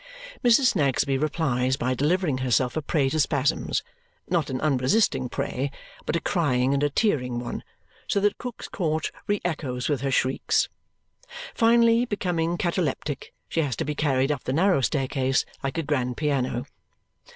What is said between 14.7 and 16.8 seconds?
staircase like a grand piano.